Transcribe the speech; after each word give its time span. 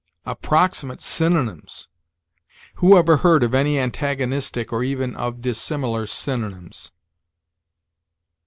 Approximate 0.25 0.99
synonyms!! 0.99 1.87
Who 2.77 2.97
ever 2.97 3.17
heard 3.17 3.43
of 3.43 3.53
any 3.53 3.77
antagonistic 3.77 4.73
or 4.73 4.83
even 4.83 5.15
of 5.15 5.41
dissimilar 5.41 6.07
synonyms? 6.07 6.91